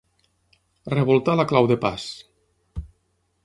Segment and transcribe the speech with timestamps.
[0.93, 2.09] Revoltar la clau de pas.